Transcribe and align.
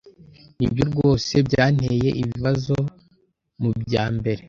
Nibyo 0.57 0.83
rwose 0.91 1.33
byanteye 1.47 2.07
ibibazo 2.21 2.75
mubyambere. 3.61 4.39